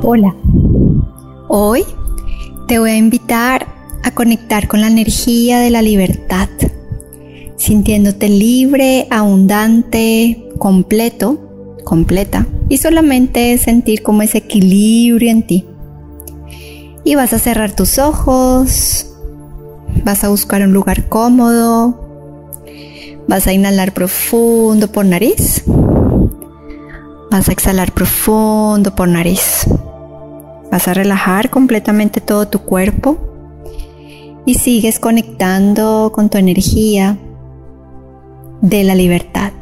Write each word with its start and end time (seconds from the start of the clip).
Hola. 0.00 0.32
Hoy 1.48 1.84
te 2.68 2.78
voy 2.78 2.90
a 2.90 2.96
invitar 2.96 3.66
a 4.04 4.12
conectar 4.12 4.68
con 4.68 4.80
la 4.80 4.86
energía 4.86 5.58
de 5.58 5.70
la 5.70 5.82
libertad, 5.82 6.48
sintiéndote 7.56 8.28
libre, 8.28 9.08
abundante, 9.10 10.50
completo, 10.58 11.76
completa, 11.84 12.46
y 12.68 12.76
solamente 12.76 13.58
sentir 13.58 14.04
como 14.04 14.22
ese 14.22 14.38
equilibrio 14.38 15.30
en 15.32 15.44
ti. 15.44 15.66
Y 17.02 17.16
vas 17.16 17.32
a 17.32 17.40
cerrar 17.40 17.74
tus 17.74 17.98
ojos, 17.98 19.10
vas 20.04 20.22
a 20.22 20.28
buscar 20.28 20.62
un 20.62 20.72
lugar 20.72 21.08
cómodo, 21.08 22.62
vas 23.26 23.48
a 23.48 23.52
inhalar 23.52 23.92
profundo 23.94 24.92
por 24.92 25.04
nariz, 25.04 25.64
vas 27.32 27.48
a 27.48 27.52
exhalar 27.52 27.92
profundo 27.92 28.94
por 28.94 29.08
nariz. 29.08 29.66
Vas 30.70 30.88
a 30.88 30.94
relajar 30.94 31.50
completamente 31.50 32.20
todo 32.20 32.48
tu 32.48 32.60
cuerpo 32.60 33.16
y 34.44 34.54
sigues 34.54 34.98
conectando 34.98 36.12
con 36.14 36.30
tu 36.30 36.38
energía 36.38 37.18
de 38.60 38.84
la 38.84 38.94
libertad. 38.94 39.52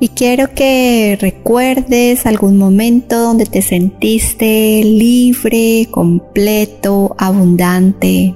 Y 0.00 0.08
quiero 0.08 0.54
que 0.54 1.18
recuerdes 1.20 2.24
algún 2.24 2.56
momento 2.56 3.20
donde 3.20 3.46
te 3.46 3.62
sentiste 3.62 4.82
libre, 4.84 5.88
completo, 5.90 7.16
abundante. 7.18 8.34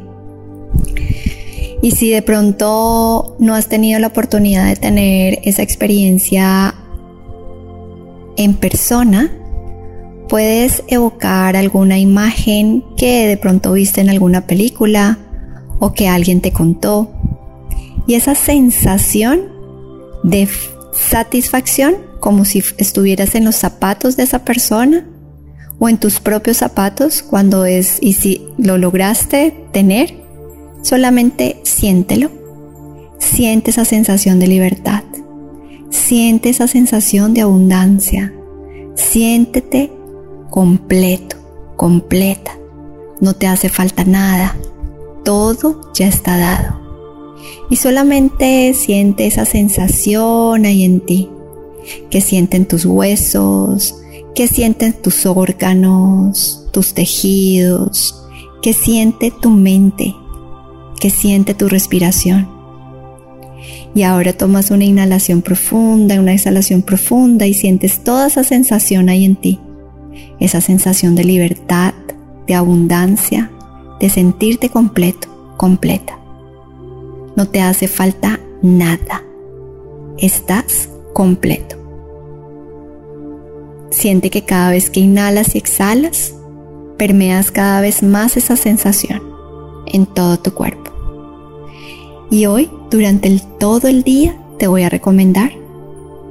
Y 1.83 1.91
si 1.93 2.11
de 2.11 2.23
pronto 2.23 3.37
no 3.39 3.55
has 3.55 3.69
tenido 3.69 4.01
la 4.01 4.09
oportunidad 4.09 4.66
de 4.66 4.77
tener 4.77 5.41
esa 5.45 5.63
experiencia 5.63 6.75
en 8.37 8.55
persona, 8.55 9.30
puedes 10.33 10.83
evocar 10.89 11.57
alguna 11.57 11.99
imagen 11.99 12.83
que 12.97 13.27
de 13.27 13.37
pronto 13.37 13.73
viste 13.73 14.01
en 14.01 14.09
alguna 14.09 14.47
película 14.47 15.19
o 15.79 15.93
que 15.93 16.09
alguien 16.09 16.41
te 16.41 16.52
contó. 16.52 17.11
Y 18.07 18.15
esa 18.15 18.35
sensación 18.35 19.43
de 20.23 20.49
satisfacción, 20.91 21.97
como 22.19 22.47
si 22.47 22.65
estuvieras 22.79 23.35
en 23.35 23.45
los 23.45 23.57
zapatos 23.57 24.16
de 24.16 24.23
esa 24.23 24.43
persona 24.43 25.07
o 25.79 25.91
en 25.91 25.99
tus 25.99 26.19
propios 26.19 26.57
zapatos 26.57 27.23
cuando 27.23 27.67
es 27.67 27.99
y 28.01 28.15
si 28.15 28.46
lo 28.57 28.79
lograste 28.79 29.67
tener, 29.71 30.15
solamente 30.80 31.61
siéntelo. 31.63 32.30
Siente 33.19 33.71
esa 33.71 33.85
sensación 33.85 34.39
de 34.39 34.46
libertad. 34.46 35.05
Siente 35.91 36.49
esa 36.49 36.69
sensación 36.69 37.35
de 37.35 37.43
abundancia. 37.43 38.33
Siéntete 38.95 39.91
completo, 40.53 41.37
completa. 41.77 42.59
No 43.23 43.33
te 43.33 43.47
hace 43.47 43.71
falta 43.71 44.05
nada. 44.05 44.55
Todo 45.25 45.81
ya 45.95 46.07
está 46.07 46.37
dado. 46.37 46.79
Y 47.71 47.77
solamente 47.77 48.75
siente 48.75 49.27
esa 49.27 49.47
sensación 49.47 50.67
ahí 50.67 50.85
en 50.85 51.01
ti, 51.01 51.30
que 52.11 52.21
sienten 52.21 52.67
tus 52.67 52.85
huesos, 52.85 53.95
que 54.35 54.47
sienten 54.47 54.93
tus 54.93 55.25
órganos, 55.25 56.69
tus 56.71 56.93
tejidos, 56.93 58.23
que 58.61 58.75
siente 58.75 59.33
tu 59.41 59.49
mente, 59.49 60.15
que 61.01 61.09
siente 61.09 61.55
tu 61.55 61.71
respiración. 61.71 62.47
Y 63.95 64.03
ahora 64.03 64.34
tomas 64.34 64.71
una 64.71 64.84
inhalación 64.84 65.41
profunda, 65.41 66.21
una 66.21 66.34
exhalación 66.34 66.83
profunda 66.83 67.47
y 67.47 67.55
sientes 67.55 68.05
toda 68.05 68.27
esa 68.27 68.45
sensación 68.45 69.09
ahí 69.09 69.25
en 69.25 69.37
ti 69.37 69.59
esa 70.41 70.60
sensación 70.60 71.15
de 71.15 71.25
libertad, 71.25 71.94
de 72.47 72.55
abundancia, 72.55 73.50
de 74.00 74.10
sentirte 74.10 74.69
completo, 74.69 75.28
completa. 75.56 76.19
No 77.37 77.49
te 77.49 77.60
hace 77.60 77.88
falta 77.88 78.41
nada. 78.62 79.23
Estás 80.19 80.89
completo. 81.12 81.77
Siente 83.91 84.31
que 84.31 84.45
cada 84.45 84.71
vez 84.71 84.91
que 84.91 85.00
inhalas 85.00 85.55
y 85.55 85.59
exhalas, 85.59 86.34
permeas 86.97 87.50
cada 87.50 87.81
vez 87.81 88.03
más 88.03 88.37
esa 88.37 88.56
sensación 88.56 89.23
en 89.87 90.06
todo 90.06 90.39
tu 90.39 90.53
cuerpo. 90.53 90.91
Y 92.31 92.47
hoy, 92.47 92.71
durante 92.91 93.39
todo 93.59 93.89
el 93.89 94.03
día, 94.03 94.37
te 94.59 94.67
voy 94.67 94.83
a 94.83 94.89
recomendar 94.89 95.53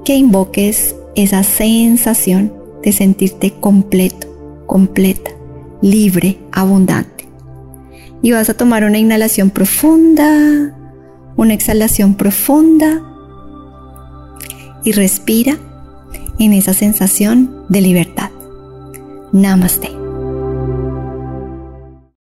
que 0.04 0.16
invoques 0.16 0.96
esa 1.16 1.44
sensación 1.44 2.61
de 2.84 2.92
sentirte 2.92 3.54
completo, 3.60 4.28
completa, 4.66 5.32
libre, 5.82 6.40
abundante. 6.52 7.28
Y 8.22 8.32
vas 8.32 8.50
a 8.50 8.54
tomar 8.56 8.84
una 8.84 9.00
inhalación 9.00 9.50
profunda, 9.50 10.76
una 11.38 11.54
exhalación 11.54 12.16
profunda 12.16 13.02
y 14.84 14.92
respira 14.92 15.58
en 16.40 16.54
esa 16.54 16.74
sensación 16.74 17.66
de 17.70 17.82
libertad. 17.82 18.30
Namaste. 19.32 20.01